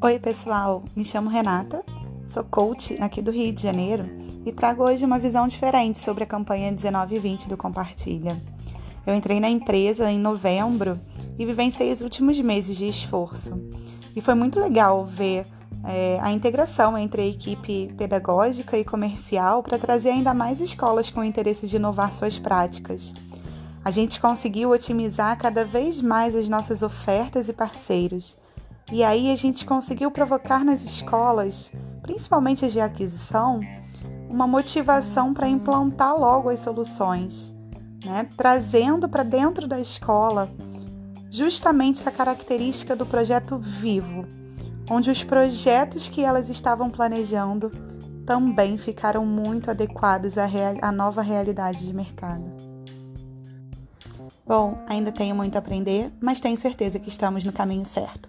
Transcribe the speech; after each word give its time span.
Oi, 0.00 0.16
pessoal. 0.20 0.84
Me 0.94 1.04
chamo 1.04 1.28
Renata, 1.28 1.84
sou 2.28 2.44
coach 2.44 2.96
aqui 3.00 3.20
do 3.20 3.32
Rio 3.32 3.52
de 3.52 3.60
Janeiro 3.60 4.08
e 4.46 4.52
trago 4.52 4.84
hoje 4.84 5.04
uma 5.04 5.18
visão 5.18 5.48
diferente 5.48 5.98
sobre 5.98 6.22
a 6.22 6.26
campanha 6.26 6.70
1920 6.70 7.48
do 7.48 7.56
Compartilha. 7.56 8.40
Eu 9.04 9.12
entrei 9.12 9.40
na 9.40 9.48
empresa 9.48 10.08
em 10.08 10.16
novembro 10.16 11.00
e 11.36 11.44
vivenciei 11.44 11.90
os 11.90 12.00
últimos 12.00 12.40
meses 12.40 12.76
de 12.76 12.86
esforço. 12.86 13.60
E 14.14 14.20
foi 14.20 14.34
muito 14.34 14.60
legal 14.60 15.04
ver 15.04 15.44
é, 15.84 16.20
a 16.22 16.30
integração 16.30 16.96
entre 16.96 17.22
a 17.22 17.26
equipe 17.26 17.92
pedagógica 17.98 18.78
e 18.78 18.84
comercial 18.84 19.64
para 19.64 19.80
trazer 19.80 20.10
ainda 20.10 20.32
mais 20.32 20.60
escolas 20.60 21.10
com 21.10 21.24
interesse 21.24 21.66
de 21.66 21.74
inovar 21.74 22.12
suas 22.12 22.38
práticas. 22.38 23.12
A 23.84 23.90
gente 23.90 24.20
conseguiu 24.20 24.70
otimizar 24.70 25.36
cada 25.36 25.64
vez 25.64 26.00
mais 26.00 26.36
as 26.36 26.48
nossas 26.48 26.84
ofertas 26.84 27.48
e 27.48 27.52
parceiros 27.52 28.38
e 28.90 29.04
aí 29.04 29.30
a 29.30 29.36
gente 29.36 29.64
conseguiu 29.64 30.10
provocar 30.10 30.64
nas 30.64 30.82
escolas, 30.82 31.70
principalmente 32.02 32.64
as 32.64 32.72
de 32.72 32.80
aquisição, 32.80 33.60
uma 34.28 34.46
motivação 34.46 35.34
para 35.34 35.48
implantar 35.48 36.18
logo 36.18 36.48
as 36.48 36.60
soluções, 36.60 37.54
né? 38.04 38.26
trazendo 38.36 39.08
para 39.08 39.22
dentro 39.22 39.66
da 39.66 39.78
escola 39.78 40.50
justamente 41.30 42.00
essa 42.00 42.10
característica 42.10 42.96
do 42.96 43.04
projeto 43.04 43.58
vivo, 43.58 44.24
onde 44.90 45.10
os 45.10 45.22
projetos 45.22 46.08
que 46.08 46.24
elas 46.24 46.48
estavam 46.48 46.90
planejando 46.90 47.70
também 48.24 48.76
ficaram 48.78 49.24
muito 49.24 49.70
adequados 49.70 50.36
à, 50.38 50.46
à 50.82 50.92
nova 50.92 51.22
realidade 51.22 51.84
de 51.84 51.94
mercado. 51.94 52.77
Bom, 54.46 54.78
ainda 54.88 55.12
tenho 55.12 55.34
muito 55.34 55.56
a 55.56 55.58
aprender, 55.58 56.10
mas 56.20 56.40
tenho 56.40 56.56
certeza 56.56 56.98
que 56.98 57.08
estamos 57.08 57.44
no 57.44 57.52
caminho 57.52 57.84
certo. 57.84 58.28